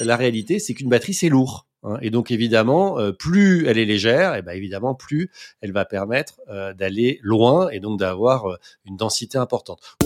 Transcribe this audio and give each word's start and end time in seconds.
la 0.00 0.16
réalité, 0.16 0.58
c'est 0.58 0.74
qu'une 0.74 0.88
batterie, 0.88 1.14
c'est 1.14 1.28
lourd. 1.28 1.66
Hein. 1.86 1.98
et 2.00 2.08
donc 2.08 2.30
évidemment, 2.30 2.98
euh, 2.98 3.12
plus 3.12 3.66
elle 3.66 3.76
est 3.76 3.84
légère, 3.84 4.34
et 4.34 4.40
ben 4.40 4.52
évidemment 4.52 4.94
plus 4.94 5.30
elle 5.60 5.72
va 5.72 5.84
permettre 5.84 6.40
euh, 6.48 6.72
d'aller 6.72 7.20
loin 7.22 7.68
et 7.68 7.78
donc 7.78 8.00
d'avoir 8.00 8.50
euh, 8.50 8.56
une 8.86 8.96
densité 8.96 9.36
importante. 9.36 9.96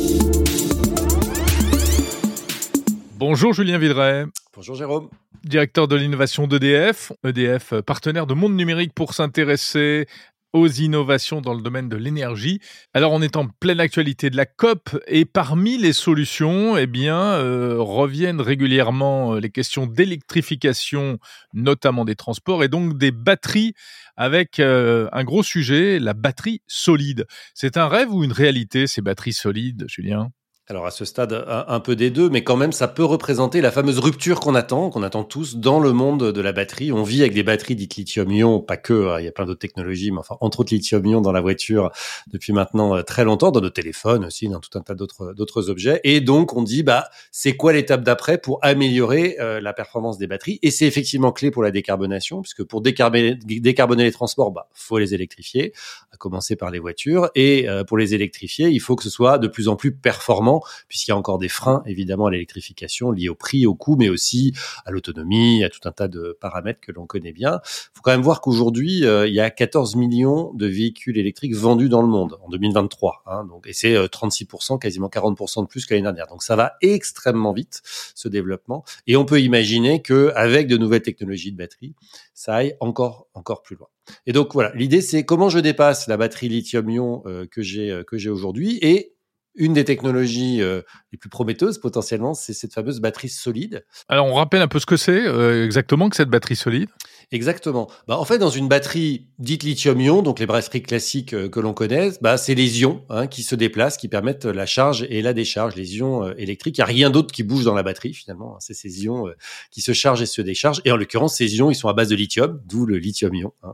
Bonjour 3.14 3.53
Julien 3.53 3.79
Vidret. 3.79 4.27
Bonjour 4.56 4.75
Jérôme. 4.75 5.09
Directeur 5.45 5.86
de 5.86 5.95
l'innovation 5.95 6.48
d'EDF, 6.48 7.12
EDF 7.24 7.80
partenaire 7.82 8.26
de 8.26 8.34
Monde 8.34 8.56
Numérique 8.56 8.92
pour 8.92 9.14
s'intéresser 9.14 10.08
aux 10.53 10.69
innovations 10.69 11.41
dans 11.41 11.55
le 11.55 11.62
domaine 11.62 11.89
de 11.89 11.96
l'énergie. 11.96 12.61
Alors 12.95 13.12
on 13.12 13.23
est 13.23 13.37
en 13.37 13.48
pleine 13.48 13.80
actualité 13.80 14.30
de 14.30 14.37
la 14.37 14.47
COP 14.47 14.98
et 15.07 15.25
parmi 15.25 15.79
les 15.79 15.93
solutions, 15.93 16.77
eh 16.77 16.87
bien, 16.87 17.19
euh, 17.19 17.77
reviennent 17.79 18.41
régulièrement 18.41 19.34
euh, 19.34 19.41
les 19.41 19.51
questions 19.51 19.87
d'électrification, 19.87 21.19
notamment 21.53 22.05
des 22.05 22.16
transports 22.16 22.65
et 22.65 22.69
donc 22.69 22.98
des 22.98 23.11
batteries 23.11 23.75
avec 24.16 24.59
euh, 24.59 25.09
un 25.12 25.25
gros 25.25 25.42
sujet, 25.42 25.98
la 25.98 26.15
batterie 26.15 26.62
solide. 26.67 27.27
C'est 27.55 27.77
un 27.77 27.89
rêve 27.89 28.12
ou 28.12 28.25
une 28.25 28.33
réalité 28.33 28.87
ces 28.87 29.03
batteries 29.03 29.33
solides, 29.33 29.84
Julien? 29.89 30.30
Alors 30.70 30.84
à 30.84 30.90
ce 30.90 31.06
stade, 31.06 31.46
un, 31.48 31.80
peu 31.80 31.96
des 31.96 32.10
deux, 32.10 32.28
mais 32.28 32.45
quand 32.45 32.56
même, 32.56 32.72
ça 32.72 32.88
peut 32.88 33.04
représenter 33.04 33.62
la 33.62 33.70
fameuse 33.70 33.98
rupture 33.98 34.38
qu'on 34.38 34.54
attend, 34.54 34.91
qu'on 34.91 35.02
attend 35.02 35.24
tous 35.24 35.56
dans 35.56 35.80
le 35.80 35.94
monde 35.94 36.30
de 36.30 36.41
la 36.42 36.52
batterie. 36.52 36.92
On 36.92 37.04
vit 37.04 37.22
avec 37.22 37.32
des 37.32 37.42
batteries 37.42 37.74
dites 37.74 37.96
lithium-ion, 37.96 38.60
pas 38.60 38.77
que, 38.77 39.08
hein, 39.08 39.18
il 39.18 39.24
y 39.24 39.28
a 39.28 39.32
plein 39.32 39.46
d'autres 39.46 39.60
technologies, 39.60 40.10
mais 40.10 40.18
enfin, 40.18 40.36
entre 40.42 40.60
autres 40.60 40.74
lithium-ion 40.74 41.22
dans 41.22 41.32
la 41.32 41.41
voiture 41.41 41.91
depuis 42.30 42.52
maintenant 42.52 42.94
euh, 42.94 43.02
très 43.02 43.24
longtemps, 43.24 43.50
dans 43.50 43.62
nos 43.62 43.70
téléphones 43.70 44.27
aussi, 44.27 44.48
dans 44.48 44.60
tout 44.60 44.77
un 44.77 44.82
tas 44.82 44.94
d'autres 44.94 45.32
d'autres 45.32 45.70
objets. 45.70 46.02
Et 46.04 46.20
donc, 46.20 46.52
on 46.52 46.62
dit, 46.62 46.82
bah, 46.82 47.08
c'est 47.32 47.56
quoi 47.56 47.72
l'étape 47.72 48.02
d'après 48.02 48.36
pour 48.36 48.58
améliorer 48.60 49.36
euh, 49.41 49.62
la 49.62 49.72
performance 49.72 50.19
des 50.19 50.27
batteries? 50.27 50.58
Et 50.60 50.70
c'est 50.70 50.86
effectivement 50.86 51.32
clé 51.32 51.50
pour 51.50 51.62
la 51.62 51.70
décarbonation, 51.70 52.42
puisque 52.42 52.64
pour 52.64 52.82
décarboner, 52.82 53.36
décarboner 53.36 54.05
les 54.05 54.12
transports, 54.12 54.50
bah, 54.50 54.69
faut 54.75 54.98
les 54.98 55.14
électrifier, 55.14 55.72
à 56.12 56.19
commencer 56.19 56.56
par 56.56 56.70
les 56.70 56.78
voitures. 56.78 57.30
Et 57.34 57.70
euh, 57.70 57.84
pour 57.84 57.97
les 57.97 58.14
électrifier, 58.14 58.69
il 58.69 58.80
faut 58.80 58.97
que 58.97 59.05
ce 59.05 59.10
soit 59.10 59.38
de 59.38 59.48
plus 59.48 59.69
en 59.69 59.77
plus 59.77 59.94
performant 59.94 60.58
puisqu'il 60.89 61.11
y 61.11 61.14
a 61.14 61.17
encore 61.17 61.39
des 61.39 61.48
freins 61.48 61.83
évidemment 61.87 62.27
à 62.27 62.31
l'électrification 62.31 63.11
liés 63.11 63.28
au 63.28 63.34
prix, 63.34 63.67
au 63.67 63.75
coût, 63.75 63.97
mais 63.97 64.09
aussi 64.09 64.53
à 64.84 64.91
l'autonomie, 64.91 65.65
à 65.65 65.70
tout 65.70 65.81
un 65.84 65.92
tas 65.92 66.09
de 66.09 66.37
paramètres 66.41 66.81
que 66.81 66.92
l'on 66.92 67.06
connaît 67.06 67.33
bien. 67.33 67.61
Il 67.65 67.91
faut 67.95 68.03
quand 68.03 68.11
même 68.11 68.23
voir 68.23 68.41
qu'aujourd'hui, 68.41 69.05
euh, 69.05 69.27
il 69.27 69.34
y 69.34 69.41
a 69.41 69.50
14 69.50 69.97
millions 69.97 70.53
de 70.55 70.67
véhicules 70.67 71.19
électriques 71.19 71.55
vendus 71.55 71.89
dans 71.89 72.03
le 72.03 72.09
monde 72.09 72.39
en 72.42 72.48
2023, 72.48 73.23
hein, 73.27 73.45
donc 73.45 73.67
et 73.67 73.73
c'est 73.73 73.95
36%, 73.95 74.75
euh, 74.75 74.78
quasiment 74.78 75.09
40% 75.09 75.62
de 75.62 75.69
plus 75.69 75.87
que 75.87 75.95
l'année 75.95 76.05
dernière. 76.05 76.27
Donc 76.28 76.42
ça 76.42 76.56
va 76.56 76.75
extrêmement 76.81 77.53
vite 77.53 77.83
ce 78.15 78.28
développement, 78.28 78.84
et 79.06 79.17
on 79.17 79.25
peut 79.25 79.41
imaginer 79.41 80.03
que 80.03 80.33
avec 80.34 80.67
de 80.67 80.77
nouvelles 80.77 81.03
technologies 81.03 81.53
de 81.53 81.56
batterie, 81.56 81.95
ça 82.34 82.55
aille 82.55 82.77
encore 82.81 83.28
encore 83.34 83.62
plus 83.62 83.77
loin. 83.77 83.89
Et 84.27 84.33
donc 84.33 84.55
voilà, 84.55 84.72
l'idée 84.75 85.00
c'est 85.00 85.25
comment 85.25 85.48
je 85.48 85.59
dépasse 85.59 86.06
la 86.06 86.17
batterie 86.17 86.48
lithium-ion 86.48 87.22
euh, 87.27 87.47
que 87.47 87.62
j'ai 87.62 88.03
que 88.06 88.17
j'ai 88.19 88.31
aujourd'hui 88.31 88.78
et 88.83 89.15
une 89.59 89.75
des 89.75 89.84
technologies 89.84 90.62
euh, 90.62 90.83
les 91.12 91.19
plus 91.19 91.28
prometteuses 91.28 91.78
potentiellement, 91.78 92.34
c'est 92.34 92.53
cette 92.53 92.73
fameuse 92.73 93.01
batterie 93.01 93.28
solide. 93.28 93.84
Alors 94.09 94.27
on 94.27 94.34
rappelle 94.34 94.62
un 94.62 94.69
peu 94.69 94.78
ce 94.78 94.87
que 94.87 94.97
c'est 94.97 95.27
euh, 95.27 95.65
exactement 95.65 96.09
que 96.09 96.17
cette 96.17 96.31
batterie 96.31 96.56
solide. 96.56 96.89
Exactement. 97.31 97.91
Bah, 98.07 98.19
en 98.19 98.25
fait, 98.25 98.39
dans 98.39 98.48
une 98.48 98.69
batterie 98.69 99.27
dite 99.39 99.62
lithium-ion, 99.62 100.23
donc 100.23 100.41
les 100.41 100.47
batteries 100.47 100.83
classiques 100.83 101.34
euh, 101.34 101.51
que 101.51 101.61
l'on 101.61 101.75
connaît, 101.75 102.12
bah, 102.23 102.39
c'est 102.39 102.55
les 102.55 102.81
ions 102.81 103.05
hein, 103.11 103.27
qui 103.27 103.43
se 103.43 103.55
déplacent, 103.55 103.98
qui 103.98 104.09
permettent 104.09 104.47
la 104.47 104.65
charge 104.65 105.07
et 105.11 105.21
la 105.21 105.34
décharge, 105.34 105.77
les 105.77 105.99
ions 105.99 106.25
euh, 106.25 106.33
électriques. 106.39 106.79
Il 106.79 106.81
n'y 106.81 106.84
a 106.84 106.87
rien 106.87 107.11
d'autre 107.11 107.31
qui 107.31 107.43
bouge 107.43 107.65
dans 107.65 107.75
la 107.75 107.83
batterie 107.83 108.15
finalement. 108.15 108.55
Hein. 108.55 108.61
C'est 108.61 108.73
ces 108.73 109.05
ions 109.05 109.29
euh, 109.29 109.37
qui 109.71 109.83
se 109.83 109.93
chargent 109.93 110.23
et 110.23 110.27
se 110.27 110.41
déchargent. 110.41 110.81
Et 110.87 110.91
en 110.91 110.97
l'occurrence, 110.97 111.37
ces 111.37 111.55
ions, 111.56 111.71
ils 111.71 111.75
sont 111.75 111.89
à 111.89 111.93
base 111.93 112.09
de 112.09 112.17
lithium, 112.17 112.62
d'où 112.65 112.87
le 112.87 112.97
lithium-ion. 112.97 113.53
Hein. 113.62 113.73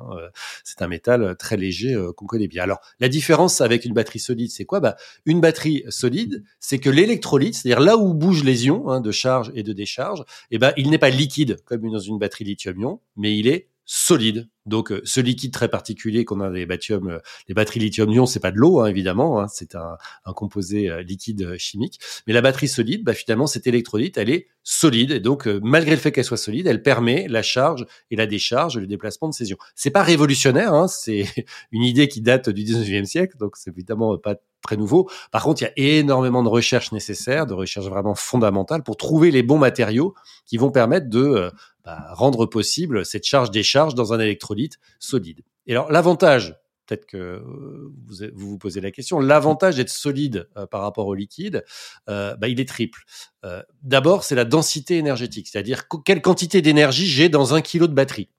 c'est 0.64 0.82
un 0.82 0.88
métal 0.88 1.36
très 1.38 1.56
léger 1.56 1.96
qu'on 2.16 2.26
connaît 2.26 2.48
bien. 2.48 2.64
Alors, 2.64 2.80
la 2.98 3.08
différence 3.08 3.60
avec 3.60 3.84
une 3.84 3.94
batterie 3.94 4.18
solide, 4.18 4.50
c'est 4.50 4.64
quoi? 4.64 4.80
Bah, 4.80 4.96
Une 5.26 5.40
batterie 5.40 5.84
solide, 5.90 6.42
c'est 6.58 6.78
que 6.78 6.90
l'électrolyte, 6.90 7.54
c'est-à-dire 7.54 7.80
là 7.80 7.96
où 7.96 8.14
bougent 8.14 8.44
les 8.44 8.66
ions 8.66 8.88
hein, 8.90 9.00
de 9.00 9.12
charge 9.12 9.52
et 9.54 9.62
de 9.62 9.72
décharge, 9.72 10.24
eh 10.50 10.58
ben, 10.58 10.72
il 10.76 10.90
n'est 10.90 10.98
pas 10.98 11.10
liquide 11.10 11.58
comme 11.64 11.88
dans 11.88 11.98
une 11.98 12.18
batterie 12.18 12.44
lithium-ion, 12.44 13.00
mais 13.16 13.43
solide. 13.86 14.48
Donc 14.66 14.90
euh, 14.90 15.02
ce 15.04 15.20
liquide 15.20 15.52
très 15.52 15.68
particulier 15.68 16.24
qu'on 16.24 16.40
a 16.40 16.50
des 16.50 16.66
euh, 16.90 17.18
les 17.48 17.54
batteries 17.54 17.80
lithium-ion, 17.80 18.24
c'est 18.24 18.40
pas 18.40 18.50
de 18.50 18.56
l'eau 18.56 18.80
hein, 18.80 18.86
évidemment, 18.86 19.40
hein, 19.40 19.46
c'est 19.48 19.74
un, 19.74 19.96
composé 20.34 20.88
euh, 20.88 21.02
liquide 21.02 21.56
chimique. 21.58 22.00
Mais 22.26 22.32
la 22.32 22.40
batterie 22.40 22.68
solide, 22.68 23.04
bah, 23.04 23.12
finalement 23.12 23.46
cette 23.46 23.66
électrolyte, 23.66 24.16
elle 24.16 24.30
est 24.30 24.48
solide 24.62 25.10
et 25.10 25.20
donc 25.20 25.46
malgré 25.46 25.90
le 25.90 25.98
fait 25.98 26.12
qu'elle 26.12 26.24
soit 26.24 26.38
solide, 26.38 26.66
elle 26.66 26.82
permet 26.82 27.28
la 27.28 27.42
charge 27.42 27.86
et 28.10 28.16
la 28.16 28.26
décharge, 28.26 28.78
le 28.78 28.86
déplacement 28.86 29.28
de 29.28 29.34
ces 29.34 29.50
ions. 29.50 29.58
C'est 29.74 29.90
pas 29.90 30.02
révolutionnaire, 30.02 30.72
hein, 30.72 30.88
c'est 30.88 31.26
une 31.72 31.82
idée 31.82 32.08
qui 32.08 32.22
date 32.22 32.48
du 32.48 32.64
19e 32.64 33.04
siècle, 33.04 33.36
donc 33.38 33.56
c'est 33.56 33.70
évidemment 33.70 34.16
pas 34.16 34.36
nouveau. 34.72 35.10
Par 35.30 35.42
contre, 35.42 35.62
il 35.62 35.64
y 35.64 35.68
a 35.68 35.98
énormément 35.98 36.42
de 36.42 36.48
recherches 36.48 36.92
nécessaires, 36.92 37.46
de 37.46 37.54
recherches 37.54 37.86
vraiment 37.86 38.14
fondamentales 38.14 38.82
pour 38.82 38.96
trouver 38.96 39.30
les 39.30 39.42
bons 39.42 39.58
matériaux 39.58 40.14
qui 40.46 40.56
vont 40.56 40.70
permettre 40.70 41.08
de 41.08 41.50
bah, 41.84 42.06
rendre 42.12 42.46
possible 42.46 43.04
cette 43.04 43.24
charge-décharge 43.24 43.94
dans 43.94 44.12
un 44.12 44.20
électrolyte 44.20 44.78
solide. 44.98 45.42
Et 45.66 45.72
alors 45.72 45.92
l'avantage, 45.92 46.56
peut-être 46.86 47.06
que 47.06 47.42
vous, 47.44 48.16
vous, 48.34 48.58
posez 48.58 48.80
la 48.80 48.90
question, 48.90 49.18
l'avantage 49.20 49.76
d'être 49.76 49.90
solide 49.90 50.48
euh, 50.56 50.66
par 50.66 50.82
rapport 50.82 51.06
au 51.06 51.14
liquide, 51.14 51.64
euh, 52.08 52.36
bah, 52.36 52.48
il 52.48 52.60
est 52.60 52.68
triple. 52.68 53.04
Euh, 53.44 53.62
D'abord, 53.82 54.24
c'est 54.24 54.34
la 54.34 54.44
densité 54.44 54.96
énergétique, 54.98 55.48
c'est-à-dire 55.48 55.84
quelle 56.04 56.22
quantité 56.22 56.62
d'énergie 56.62 57.06
j'ai 57.06 57.28
dans 57.28 57.54
un 57.54 57.60
kilo 57.60 57.86
de 57.86 57.94
batterie 57.94 58.30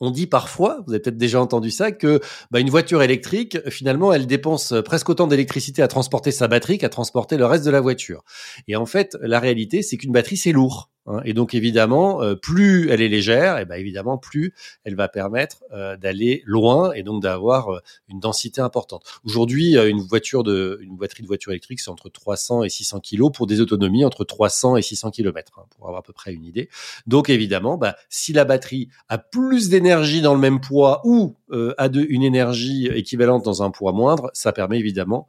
on 0.00 0.10
dit 0.10 0.26
parfois, 0.26 0.82
vous 0.86 0.92
avez 0.92 1.00
peut-être 1.00 1.16
déjà 1.16 1.40
entendu 1.40 1.70
ça, 1.70 1.92
que 1.92 2.20
bah, 2.50 2.60
une 2.60 2.70
voiture 2.70 3.02
électrique, 3.02 3.58
finalement, 3.68 4.12
elle 4.12 4.26
dépense 4.26 4.74
presque 4.84 5.08
autant 5.10 5.26
d'électricité 5.26 5.82
à 5.82 5.88
transporter 5.88 6.32
sa 6.32 6.48
batterie 6.48 6.78
qu'à 6.78 6.88
transporter 6.88 7.36
le 7.36 7.46
reste 7.46 7.64
de 7.64 7.70
la 7.70 7.80
voiture. 7.80 8.24
Et 8.66 8.76
en 8.76 8.86
fait, 8.86 9.16
la 9.20 9.40
réalité, 9.40 9.82
c'est 9.82 9.96
qu'une 9.96 10.12
batterie, 10.12 10.36
c'est 10.36 10.52
lourd. 10.52 10.90
Hein. 11.06 11.20
Et 11.24 11.32
donc 11.32 11.54
évidemment, 11.54 12.22
euh, 12.22 12.34
plus 12.34 12.90
elle 12.90 13.00
est 13.00 13.08
légère, 13.08 13.58
et 13.58 13.64
ben 13.64 13.76
évidemment 13.76 14.18
plus 14.18 14.54
elle 14.84 14.94
va 14.94 15.08
permettre 15.08 15.64
euh, 15.72 15.96
d'aller 15.96 16.42
loin 16.44 16.92
et 16.92 17.02
donc 17.02 17.22
d'avoir 17.22 17.72
euh, 17.72 17.80
une 18.08 18.20
densité 18.20 18.60
importante. 18.60 19.04
Aujourd'hui, 19.24 19.76
une 19.76 20.00
voiture 20.00 20.42
de, 20.42 20.78
une 20.82 20.96
batterie 20.96 21.22
de 21.22 21.28
voiture 21.28 21.52
électrique, 21.52 21.80
c'est 21.80 21.90
entre 21.90 22.08
300 22.10 22.64
et 22.64 22.68
600 22.68 23.00
kg 23.00 23.32
pour 23.32 23.46
des 23.46 23.60
autonomies 23.60 24.04
entre 24.04 24.24
300 24.24 24.76
et 24.76 24.82
600 24.82 25.10
km, 25.10 25.58
hein, 25.58 25.62
pour 25.70 25.86
avoir 25.86 26.00
à 26.00 26.02
peu 26.02 26.12
près 26.12 26.32
une 26.32 26.44
idée. 26.44 26.68
Donc 27.06 27.30
évidemment, 27.30 27.78
bah, 27.78 27.96
si 28.08 28.32
la 28.32 28.44
batterie 28.44 28.88
a 29.08 29.18
plus 29.18 29.68
d'énergie 29.68 30.20
dans 30.20 30.34
le 30.34 30.40
même 30.40 30.60
poids 30.60 31.00
ou 31.04 31.36
a 31.78 31.88
de, 31.88 32.06
une 32.08 32.22
énergie 32.22 32.86
équivalente 32.86 33.44
dans 33.44 33.64
un 33.64 33.72
poids 33.72 33.92
moindre, 33.92 34.30
ça 34.34 34.52
permet 34.52 34.78
évidemment 34.78 35.26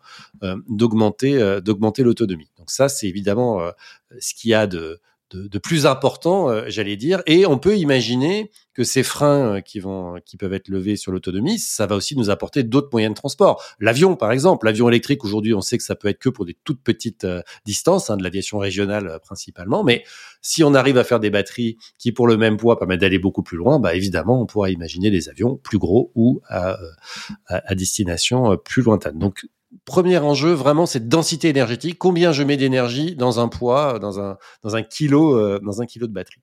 d'augmenter 0.67 1.59
d'augmenter 1.61 2.03
l'autonomie. 2.03 2.49
Donc 2.59 2.69
ça, 2.69 2.89
c'est 2.89 3.07
évidemment 3.07 3.59
ce 4.19 4.35
qu'il 4.35 4.51
y 4.51 4.53
a 4.53 4.67
de 4.67 4.99
de, 5.35 5.57
plus 5.57 5.85
important, 5.85 6.49
euh, 6.49 6.63
j'allais 6.67 6.97
dire. 6.97 7.21
Et 7.25 7.45
on 7.45 7.57
peut 7.57 7.77
imaginer 7.77 8.51
que 8.73 8.83
ces 8.83 9.03
freins 9.03 9.55
euh, 9.55 9.61
qui 9.61 9.79
vont, 9.79 10.19
qui 10.25 10.37
peuvent 10.37 10.53
être 10.53 10.69
levés 10.69 10.95
sur 10.95 11.11
l'autonomie, 11.11 11.59
ça 11.59 11.85
va 11.85 11.95
aussi 11.95 12.15
nous 12.15 12.29
apporter 12.29 12.63
d'autres 12.63 12.89
moyens 12.91 13.13
de 13.13 13.15
transport. 13.15 13.63
L'avion, 13.79 14.15
par 14.15 14.31
exemple, 14.31 14.65
l'avion 14.65 14.89
électrique 14.89 15.23
aujourd'hui, 15.23 15.53
on 15.53 15.61
sait 15.61 15.77
que 15.77 15.83
ça 15.83 15.95
peut 15.95 16.07
être 16.07 16.19
que 16.19 16.29
pour 16.29 16.45
des 16.45 16.57
toutes 16.63 16.81
petites 16.81 17.23
euh, 17.23 17.41
distances, 17.65 18.09
hein, 18.09 18.17
de 18.17 18.23
l'aviation 18.23 18.57
régionale 18.57 19.19
principalement. 19.23 19.83
Mais 19.83 20.03
si 20.41 20.63
on 20.63 20.73
arrive 20.73 20.97
à 20.97 21.03
faire 21.03 21.19
des 21.19 21.29
batteries 21.29 21.77
qui, 21.97 22.11
pour 22.11 22.27
le 22.27 22.37
même 22.37 22.57
poids, 22.57 22.77
permettent 22.77 23.01
d'aller 23.01 23.19
beaucoup 23.19 23.43
plus 23.43 23.57
loin, 23.57 23.79
bah 23.79 23.95
évidemment, 23.95 24.41
on 24.41 24.45
pourra 24.45 24.69
imaginer 24.69 25.11
des 25.11 25.29
avions 25.29 25.57
plus 25.57 25.77
gros 25.77 26.11
ou 26.15 26.41
à, 26.47 26.77
à, 27.47 27.61
à 27.71 27.75
destination 27.75 28.57
plus 28.57 28.81
lointaine. 28.81 29.17
Donc 29.17 29.45
premier 29.85 30.17
enjeu, 30.17 30.51
vraiment, 30.51 30.85
c'est 30.85 31.07
densité 31.07 31.49
énergétique. 31.49 31.97
Combien 31.97 32.31
je 32.31 32.43
mets 32.43 32.57
d'énergie 32.57 33.15
dans 33.15 33.39
un 33.39 33.47
poids, 33.47 33.99
dans 33.99 34.19
un, 34.19 34.37
dans 34.63 34.75
un 34.75 34.83
kilo, 34.83 35.37
euh, 35.37 35.59
dans 35.63 35.81
un 35.81 35.85
kilo 35.85 36.07
de 36.07 36.13
batterie? 36.13 36.41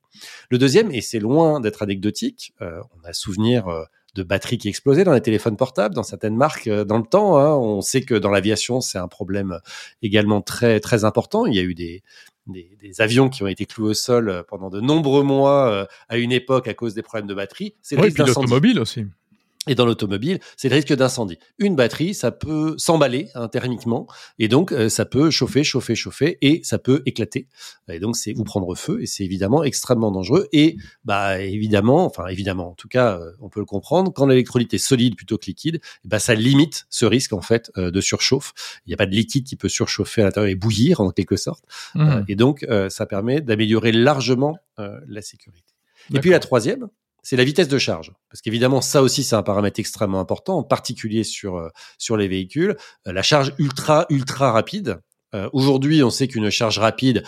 Le 0.51 0.59
deuxième, 0.59 0.91
et 0.91 1.01
c'est 1.01 1.19
loin 1.19 1.61
d'être 1.61 1.83
anecdotique, 1.83 2.55
euh, 2.63 2.81
on 2.97 3.07
a 3.07 3.13
souvenir 3.13 3.69
euh, 3.69 3.85
de 4.15 4.23
batteries 4.23 4.59
qui 4.59 4.69
explosaient 4.69 5.05
dans 5.05 5.13
les 5.13 5.21
téléphones 5.21 5.57
portables, 5.57 5.95
dans 5.95 6.03
certaines 6.03 6.37
marques 6.37 6.69
dans 6.69 6.99
le 6.99 7.05
temps. 7.05 7.39
Hein. 7.39 7.55
On 7.55 7.81
sait 7.81 8.01
que 8.01 8.15
dans 8.15 8.31
l'aviation, 8.31 8.81
c'est 8.81 8.99
un 8.99 9.09
problème 9.09 9.61
également 10.03 10.41
très 10.41 10.81
très 10.81 11.05
important. 11.05 11.47
Il 11.47 11.55
y 11.55 11.59
a 11.59 11.63
eu 11.63 11.75
des, 11.75 12.03
des, 12.47 12.77
des, 12.81 13.01
avions 13.01 13.29
qui 13.29 13.43
ont 13.43 13.47
été 13.47 13.67
cloués 13.67 13.91
au 13.91 13.95
sol 13.95 14.45
pendant 14.49 14.71
de 14.71 14.81
nombreux 14.81 15.23
mois 15.23 15.87
à 16.09 16.17
une 16.17 16.33
époque 16.33 16.67
à 16.67 16.75
cause 16.75 16.95
des 16.95 17.03
problèmes 17.03 17.29
de 17.29 17.35
batterie. 17.35 17.75
C'est 17.83 18.01
oui, 18.01 18.11
puis 18.11 18.25
l'automobile 18.25 18.81
aussi. 18.81 19.05
Et 19.69 19.75
dans 19.75 19.87
l'automobile, 19.87 20.41
c'est 20.57 20.69
le 20.69 20.75
risque 20.75 20.93
d'incendie. 20.93 21.39
Une 21.59 21.77
batterie, 21.77 22.15
ça 22.15 22.31
peut 22.33 22.75
s'emballer 22.79 23.29
hein, 23.35 23.49
thermiquement, 23.49 24.07
et 24.39 24.49
donc 24.49 24.73
euh, 24.73 24.89
ça 24.89 25.05
peut 25.05 25.31
chauffer, 25.31 25.63
chauffer, 25.63 25.95
chauffer, 25.95 26.39
et 26.41 26.61
ça 26.65 26.79
peut 26.79 27.03
éclater. 27.07 27.49
Et 27.89 28.01
donc 28.01 28.17
c'est 28.17 28.33
vous 28.33 28.45
prendre 28.45 28.75
feu, 28.75 29.03
et 29.03 29.07
c'est 29.07 29.25
évidemment 29.25 29.63
extrêmement 29.63 30.11
dangereux. 30.11 30.49
Et 30.53 30.77
bah 31.05 31.41
évidemment, 31.41 32.07
enfin 32.07 32.27
évidemment, 32.27 32.71
en 32.71 32.75
tout 32.75 32.89
cas, 32.89 33.19
euh, 33.19 33.33
on 33.41 33.49
peut 33.49 33.61
le 33.61 33.67
comprendre, 33.67 34.13
quand 34.13 34.27
l'électrolyte 34.27 34.73
est 34.75 34.79
solide 34.79 35.17
plutôt 35.17 35.39
que 35.39 35.47
liquide, 35.47 35.81
bah 36.05 36.19
ça 36.19 36.35
limite 36.35 36.87
ce 36.89 37.05
risque 37.07 37.33
en 37.35 37.43
fait 37.43 37.71
euh, 37.77 37.91
de 37.91 38.01
surchauffe. 38.01 38.53
Il 38.87 38.91
n'y 38.91 38.95
a 38.95 38.97
pas 38.97 39.07
de 39.07 39.15
liquide 39.15 39.45
qui 39.45 39.57
peut 39.57 39.69
surchauffer 39.69 40.23
à 40.23 40.25
l'intérieur 40.25 40.51
et 40.51 40.55
bouillir 40.55 41.01
en 41.01 41.11
quelque 41.11 41.37
sorte. 41.37 41.65
Mmh. 41.95 42.25
et 42.29 42.35
donc 42.35 42.67
ça 42.89 43.07
permet 43.07 43.41
d'améliorer 43.41 43.93
largement 43.93 44.57
la 44.77 45.23
sécurité. 45.23 45.75
Et 46.15 46.21
puis 46.21 46.31
la 46.31 46.39
troisième, 46.39 46.89
c'est 47.23 47.37
la 47.37 47.45
vitesse 47.45 47.69
de 47.69 47.79
charge. 47.79 48.13
Parce 48.31 48.41
qu'évidemment, 48.41 48.81
ça 48.81 49.03
aussi, 49.03 49.23
c'est 49.23 49.37
un 49.37 49.43
paramètre 49.43 49.81
extrêmement 49.81 50.21
important, 50.21 50.59
en 50.59 50.63
particulier 50.63 51.25
sur, 51.25 51.57
euh, 51.57 51.69
sur 51.99 52.17
les 52.17 52.29
véhicules. 52.29 52.77
Euh, 53.07 53.13
la 53.13 53.23
charge 53.23 53.55
ultra, 53.59 54.07
ultra 54.11 54.53
rapide. 54.53 55.01
Euh, 55.35 55.51
aujourd'hui, 55.53 56.03
on 56.03 56.11
sait 56.11 56.27
qu'une 56.27 56.49
charge 56.49 56.79
rapide, 56.79 57.23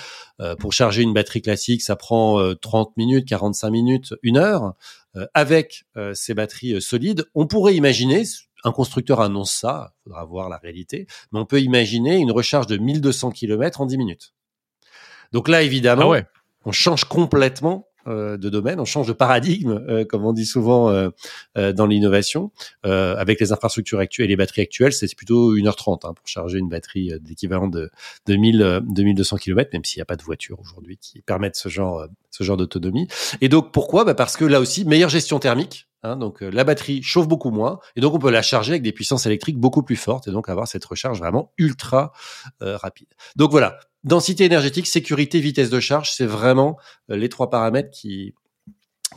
pour 0.59 0.73
charger 0.73 1.03
une 1.03 1.13
batterie 1.13 1.43
classique, 1.43 1.83
ça 1.83 1.97
prend 1.97 2.55
30 2.55 2.97
minutes, 2.97 3.29
45 3.29 3.71
minutes, 3.71 4.15
une 4.23 4.39
heure. 4.39 4.73
avec 5.35 5.85
ces 6.15 6.33
batteries 6.33 6.81
solides, 6.81 7.27
on 7.35 7.47
pourrait 7.47 7.75
imaginer, 7.75 8.23
un 8.65 8.73
constructeur 8.73 9.21
annonce 9.21 9.53
ça, 9.53 9.93
il 9.93 10.05
faudra 10.05 10.25
voir 10.25 10.49
la 10.49 10.57
réalité, 10.57 11.07
mais 11.31 11.41
on 11.41 11.45
peut 11.45 11.61
imaginer 11.61 12.17
une 12.17 12.33
recharge 12.33 12.67
de 12.69 12.79
1200 12.79 13.33
km 13.33 13.83
en 13.83 13.87
10 13.87 13.99
minutes. 13.99 14.33
Donc 15.33 15.49
là, 15.49 15.63
évidemment, 15.63 16.15
ah 16.15 16.23
on 16.65 16.73
change 16.73 17.05
complètement 17.05 17.87
euh, 17.87 17.90
de 18.07 18.49
domaine, 18.49 18.81
on 18.81 18.85
change 18.85 19.09
de 19.09 19.13
paradigme, 19.13 19.85
euh, 19.89 20.05
comme 20.05 20.25
on 20.25 20.33
dit 20.33 20.47
souvent 20.47 20.91
euh, 20.91 21.11
dans 21.73 21.87
l'innovation. 21.87 22.51
avec 22.85 23.41
les 23.41 23.53
infrastructures 23.53 23.99
actuelles 23.99 24.27
et 24.27 24.29
les 24.29 24.37
batteries 24.37 24.63
actuelles, 24.63 24.93
c'est 24.93 25.15
plutôt 25.15 25.55
1h30 25.55 26.07
hein, 26.07 26.15
pour 26.15 26.27
charger 26.27 26.59
une 26.59 26.69
batterie 26.69 27.13
d'équivalent 27.21 27.69
de, 27.69 27.91
de 28.27 28.37
1000, 28.37 28.81
2200 28.85 29.37
km, 29.37 29.71
même 29.73 29.85
s'il 29.85 29.99
n'y 29.99 30.03
a 30.03 30.07
pas 30.07 30.17
de 30.17 30.23
voiture 30.23 30.59
aujourd'hui 30.61 30.97
qui 30.99 31.23
permettent 31.23 31.57
ce 31.57 31.69
genre, 31.69 32.07
ce 32.31 32.45
genre 32.45 32.57
d'autonomie. 32.57 33.09
Et 33.41 33.49
donc 33.49 33.73
pourquoi? 33.73 34.05
Bah 34.05 34.15
Parce 34.15 34.37
que 34.37 34.45
là 34.45 34.61
aussi, 34.61 34.85
meilleure 34.85 35.11
gestion 35.11 35.39
thermique. 35.39 35.90
Hein, 36.03 36.17
donc 36.17 36.41
la 36.41 36.65
batterie 36.65 37.03
chauffe 37.03 37.29
beaucoup 37.29 37.51
moins 37.51 37.79
et 37.95 38.01
donc 38.01 38.15
on 38.15 38.19
peut 38.19 38.31
la 38.31 38.41
charger 38.41 38.73
avec 38.73 38.83
des 38.83 38.93
puissances 38.93 39.27
électriques 39.27 39.59
beaucoup 39.59 39.83
plus 39.83 39.97
fortes 39.97 40.29
et 40.29 40.31
donc 40.31 40.49
avoir 40.49 40.67
cette 40.67 40.85
recharge 40.85 41.19
vraiment 41.19 41.53
ultra 41.59 42.13
rapide. 42.61 43.09
Donc 43.37 43.51
voilà, 43.51 43.79
densité 44.05 44.45
énergétique, 44.45 44.87
sécurité, 44.87 45.41
vitesse 45.41 45.71
de 45.71 45.81
charge, 45.81 46.11
c'est 46.13 46.27
vraiment 46.27 46.79
euh, 47.11 47.17
les 47.17 47.29
trois 47.29 47.51
paramètres 47.51 47.91
qui 47.91 48.35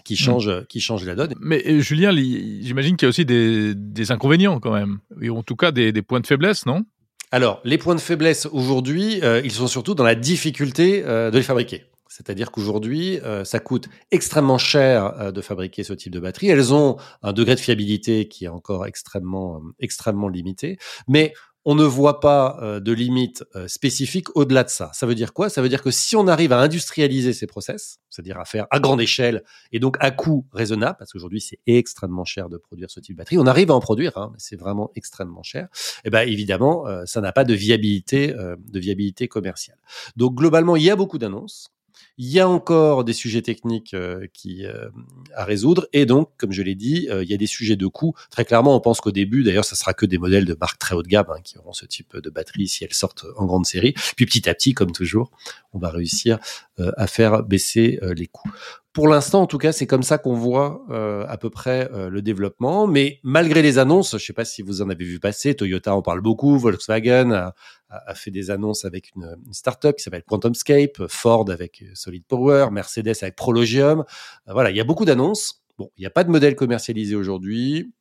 qui 0.04 0.16
hmm. 0.16 0.18
changent, 0.18 0.66
qui 0.68 0.82
changent 0.82 1.06
la 1.06 1.16
donne. 1.16 1.36
Mais 1.40 1.64
euh, 1.68 1.80
Julien, 1.80 2.12
j'imagine 2.12 2.98
qu'il 2.98 3.06
y 3.06 3.08
a 3.08 3.10
aussi 3.10 3.26
des, 3.26 3.76
des, 3.76 4.12
inconvénients 4.12 4.60
quand 4.60 4.74
même, 4.74 5.00
et 5.22 5.30
en 5.30 5.44
tout 5.44 5.56
cas 5.56 5.72
des, 5.72 5.92
des 5.92 6.02
points 6.02 6.20
de 6.20 6.26
faiblesse, 6.26 6.66
non? 6.66 6.84
Alors, 7.32 7.62
les 7.64 7.78
points 7.78 7.96
de 7.96 8.02
faiblesse 8.02 8.48
aujourd'hui, 8.48 9.20
euh, 9.24 9.42
ils 9.44 9.52
sont 9.52 9.68
surtout 9.68 9.94
dans 9.94 10.04
la 10.04 10.16
difficulté 10.16 11.04
de 11.04 11.32
les 11.32 11.44
fabriquer. 11.44 11.86
C'est-à-dire 12.16 12.52
qu'aujourd'hui, 12.52 13.20
ça 13.44 13.60
coûte 13.60 13.88
extrêmement 14.12 14.58
cher 14.58 15.34
de 15.34 15.42
fabriquer 15.42 15.84
ce 15.84 15.94
type 15.94 16.14
de 16.14 16.20
batterie. 16.20 16.48
Elles 16.48 16.74
ont 16.74 16.98
un 17.22 17.34
degré 17.34 17.56
de 17.56 17.60
fiabilité 17.60 18.28
qui 18.28 18.46
est 18.46 18.50
encore 18.50 18.86
extrêmement, 18.86 19.62
extrêmement 19.80 20.30
limité. 20.30 20.78
Mais 21.08 21.34
on 21.66 21.76
ne 21.76 21.84
voit 21.84 22.20
pas 22.20 22.58
euh, 22.62 22.80
de 22.80 22.92
limite 22.92 23.44
euh, 23.56 23.68
spécifique 23.68 24.36
au-delà 24.36 24.64
de 24.64 24.70
ça. 24.70 24.92
Ça 24.94 25.06
veut 25.06 25.16
dire 25.16 25.34
quoi? 25.34 25.50
Ça 25.50 25.62
veut 25.62 25.70
dire 25.70 25.82
que 25.82 25.92
si 25.92 26.16
on 26.16 26.28
arrive 26.28 26.52
à 26.52 26.60
industrialiser 26.60 27.34
ces 27.34 27.48
process, 27.48 28.00
c'est-à-dire 28.10 28.40
à 28.40 28.46
faire 28.46 28.68
à 28.70 28.80
grande 28.80 29.02
échelle 29.02 29.44
et 29.72 29.80
donc 29.80 29.96
à 30.00 30.12
coût 30.12 30.46
raisonnable, 30.52 30.98
parce 31.00 31.14
qu'aujourd'hui 31.14 31.42
c'est 31.42 31.60
extrêmement 31.66 32.26
cher 32.26 32.50
de 32.50 32.58
produire 32.58 32.90
ce 32.92 33.00
type 33.00 33.16
de 33.16 33.20
batterie, 33.20 33.38
on 33.38 33.48
arrive 33.48 33.72
à 33.72 33.76
en 33.76 33.80
produire, 33.80 34.18
hein, 34.18 34.30
mais 34.34 34.40
c'est 34.40 34.58
vraiment 34.58 34.92
extrêmement 34.96 35.44
cher. 35.44 35.68
Et 36.04 36.08
eh 36.08 36.10
ben 36.10 36.28
évidemment, 36.28 36.88
euh, 36.88 37.04
ça 37.06 37.22
n'a 37.22 37.32
pas 37.32 37.46
de 37.46 37.54
viabilité, 37.54 38.34
de 38.34 38.80
viabilité 38.80 39.28
commerciale. 39.28 39.78
Donc 40.16 40.36
globalement, 40.36 40.76
il 40.76 40.84
y 40.84 40.90
a 40.90 40.96
beaucoup 40.96 41.18
d'annonces. 41.18 41.70
Il 42.18 42.30
y 42.30 42.40
a 42.40 42.48
encore 42.48 43.04
des 43.04 43.14
sujets 43.14 43.42
techniques 43.42 43.94
euh, 43.94 44.28
euh, 44.46 44.90
à 45.36 45.46
résoudre 45.46 45.88
et 45.94 46.06
donc, 46.06 46.30
comme 46.38 46.52
je 46.52 46.62
l'ai 46.62 46.76
dit, 46.76 47.08
euh, 47.10 47.24
il 47.24 47.30
y 47.30 47.34
a 47.34 47.38
des 47.38 47.48
sujets 47.48 47.76
de 47.76 47.88
coût. 47.88 48.14
Très 48.30 48.46
clairement, 48.46 48.76
on 48.76 48.80
pense 48.80 49.02
qu'au 49.02 49.12
début, 49.12 49.44
d'ailleurs, 49.44 49.66
ça 49.66 49.76
sera 49.76 49.94
que 49.94 50.06
des 50.06 50.18
modèles 50.18 50.46
de 50.46 50.56
marque 50.60 50.80
très 50.80 50.96
haut 50.96 51.04
de 51.04 51.08
gamme 51.08 51.28
hein, 51.30 51.42
qui 51.44 51.58
auront 51.58 51.74
ce 51.74 51.86
type 51.86 52.18
de 52.18 52.30
batterie 52.30 52.68
si 52.68 52.84
elles 52.84 52.94
sortent 52.94 53.26
en 53.38 53.46
grande 53.46 53.66
série. 53.66 53.94
Puis 54.16 54.26
petit 54.26 54.50
à 54.50 54.54
petit, 54.54 54.74
comme 54.74 54.92
toujours, 54.92 55.32
on 55.74 55.80
va 55.80 55.90
réussir 55.90 56.40
à 56.78 57.08
faire 57.08 57.44
baisser 57.44 58.00
les 58.16 58.28
coûts. 58.28 58.52
Pour 58.94 59.08
l'instant, 59.08 59.42
en 59.42 59.48
tout 59.48 59.58
cas, 59.58 59.72
c'est 59.72 59.88
comme 59.88 60.04
ça 60.04 60.20
qu'on 60.20 60.36
voit 60.36 60.86
euh, 60.92 61.26
à 61.28 61.38
peu 61.38 61.50
près 61.50 61.90
euh, 61.92 62.12
le 62.12 62.22
développement. 62.22 62.86
Mais 62.86 63.20
malgré 63.24 63.64
les 63.64 63.80
annonces, 63.80 64.12
je 64.12 64.18
ne 64.18 64.20
sais 64.20 64.34
pas 64.34 64.46
si 64.46 64.62
vous 64.62 64.84
en 64.84 64.90
avez 64.90 65.04
vu 65.04 65.20
passer, 65.20 65.56
Toyota 65.56 65.96
en 65.96 66.04
parle 66.04 66.22
beaucoup, 66.22 66.60
Volkswagen 66.60 67.32
a, 67.32 67.56
a 67.90 68.14
fait 68.14 68.30
des 68.30 68.52
annonces 68.52 68.86
avec 68.86 69.12
une, 69.16 69.36
une 69.48 69.54
startup 69.54 69.96
qui 69.96 70.04
s'appelle 70.04 70.22
QuantumScape, 70.22 71.08
Ford 71.08 71.50
avec 71.50 71.84
Solid 71.96 72.24
Power, 72.26 72.68
Mercedes 72.72 73.16
avec 73.24 73.36
Prologium. 73.36 74.06
Euh, 74.48 74.54
voilà, 74.54 74.70
il 74.70 74.78
y 74.78 74.82
a 74.82 74.84
beaucoup 74.84 75.06
d'annonces. 75.06 75.64
Bon, 75.80 75.90
il 75.98 76.02
n'y 76.02 76.08
a 76.08 76.12
pas 76.12 76.24
de 76.24 76.30
modèle 76.30 76.56
commercialisé 76.56 77.16
aujourd'hui. 77.16 77.92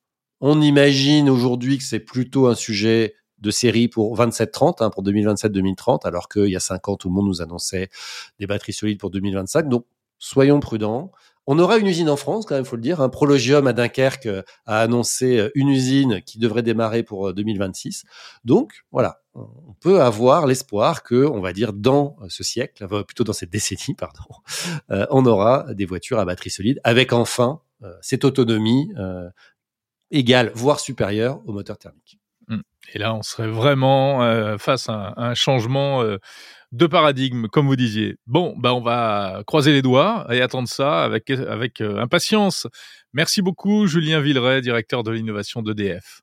On 0.41 0.61
imagine 0.61 1.27
aujourd'hui 1.27 1.79
que 1.79 1.83
c'est 1.83 2.01
plutôt 2.01 2.45
un 2.45 2.55
sujet 2.55 3.15
de 3.39 3.49
série 3.49 3.87
pour 3.87 4.15
27-30, 4.15 4.83
hein, 4.83 4.91
pour 4.91 5.03
2027-2030, 5.03 6.05
alors 6.05 6.29
qu'il 6.29 6.49
y 6.49 6.55
a 6.55 6.59
5 6.59 6.87
ans, 6.89 6.95
tout 6.97 7.09
le 7.09 7.15
monde 7.15 7.25
nous 7.25 7.41
annonçait 7.41 7.89
des 8.39 8.45
batteries 8.45 8.73
solides 8.73 8.99
pour 8.99 9.09
2025. 9.09 9.67
Donc, 9.67 9.85
soyons 10.23 10.59
prudents. 10.59 11.11
On 11.45 11.59
aura 11.59 11.77
une 11.77 11.87
usine 11.87 12.09
en 12.09 12.15
France, 12.15 12.45
quand 12.45 12.55
même, 12.55 12.63
faut 12.63 12.77
le 12.77 12.81
dire. 12.81 13.01
Un 13.01 13.09
Prologium 13.09 13.67
à 13.67 13.73
Dunkerque 13.73 14.27
euh, 14.27 14.43
a 14.65 14.79
annoncé 14.79 15.37
euh, 15.37 15.51
une 15.55 15.67
usine 15.67 16.21
qui 16.21 16.39
devrait 16.39 16.63
démarrer 16.63 17.03
pour 17.03 17.33
2026. 17.33 18.03
Euh, 18.05 18.09
Donc, 18.45 18.85
voilà, 18.93 19.21
on 19.35 19.73
peut 19.81 20.01
avoir 20.01 20.47
l'espoir 20.47 21.03
que, 21.03 21.25
on 21.25 21.41
va 21.41 21.51
dire, 21.51 21.73
dans 21.73 22.15
ce 22.29 22.43
siècle, 22.43 22.87
plutôt 23.03 23.25
dans 23.25 23.33
cette 23.33 23.49
décennie, 23.49 23.95
pardon, 23.97 24.23
on 25.09 25.25
aura 25.25 25.73
des 25.73 25.85
voitures 25.85 26.19
à 26.19 26.25
batterie 26.25 26.51
solide 26.51 26.79
avec 26.83 27.13
enfin 27.13 27.61
cette 28.01 28.25
autonomie 28.25 28.93
égale, 30.11 30.51
voire 30.53 30.79
supérieure 30.79 31.41
au 31.47 31.51
moteur 31.51 31.79
thermique. 31.79 32.19
Et 32.93 32.99
là, 32.99 33.13
on 33.15 33.21
serait 33.21 33.47
vraiment 33.47 34.57
face 34.57 34.89
à 34.89 35.13
un, 35.17 35.33
changement 35.33 36.03
de 36.73 36.87
paradigme, 36.87 37.47
comme 37.47 37.67
vous 37.67 37.75
disiez. 37.75 38.15
Bon, 38.25 38.55
bah 38.57 38.73
on 38.73 38.81
va 38.81 39.43
croiser 39.45 39.71
les 39.71 39.83
doigts 39.83 40.25
et 40.31 40.41
attendre 40.41 40.67
ça 40.67 41.03
avec, 41.03 41.29
avec 41.29 41.81
euh, 41.81 42.01
impatience. 42.01 42.67
Merci 43.13 43.43
beaucoup, 43.43 43.85
Julien 43.85 44.19
Villeray, 44.19 44.61
directeur 44.61 45.03
de 45.03 45.11
l'innovation 45.11 45.61
d'EDF. 45.61 46.21